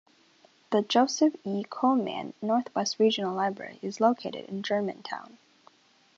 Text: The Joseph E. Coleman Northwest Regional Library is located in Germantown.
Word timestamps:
The 0.71 0.81
Joseph 0.81 1.35
E. 1.43 1.63
Coleman 1.69 2.33
Northwest 2.41 2.97
Regional 2.97 3.35
Library 3.35 3.77
is 3.83 4.01
located 4.01 4.45
in 4.49 4.63
Germantown. 4.63 5.37